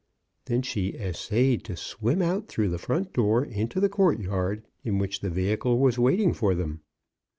[0.45, 5.19] Then she essayed to swim out through the front door into the courtyard, in which
[5.19, 6.81] the vehicle was waiting for them.